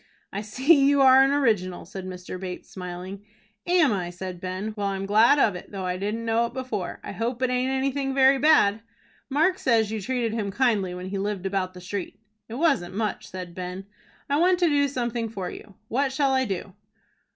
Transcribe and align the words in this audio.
"I 0.33 0.41
see 0.41 0.87
you 0.89 0.99
are 1.01 1.21
an 1.23 1.29
original," 1.29 1.85
said 1.85 2.07
Mr. 2.07 2.39
Bates, 2.39 2.67
smiling. 2.71 3.23
"Am 3.67 3.93
I?" 3.93 4.09
said 4.09 4.41
Ben. 4.41 4.73
"Well, 4.75 4.87
I'm 4.87 5.05
glad 5.05 5.37
of 5.37 5.55
it, 5.55 5.69
though 5.71 5.85
I 5.85 5.97
didn't 5.97 6.25
know 6.25 6.47
it 6.47 6.55
before. 6.55 6.99
I 7.03 7.11
hope 7.11 7.39
it 7.43 7.51
aint 7.51 7.69
anything 7.69 8.11
very 8.15 8.39
bad." 8.39 8.81
"Mark 9.29 9.59
says 9.59 9.91
you 9.91 10.01
treated 10.01 10.33
him 10.33 10.49
kindly 10.49 10.95
when 10.95 11.09
he 11.09 11.19
lived 11.19 11.45
about 11.45 11.75
the 11.75 11.81
street." 11.81 12.19
"It 12.49 12.55
wasn't 12.55 12.95
much," 12.95 13.27
said 13.27 13.53
Ben. 13.53 13.85
"I 14.27 14.37
want 14.37 14.57
to 14.61 14.69
do 14.69 14.87
something 14.87 15.29
for 15.29 15.51
you. 15.51 15.75
What 15.87 16.11
shall 16.11 16.33
I 16.33 16.45
do?" 16.45 16.73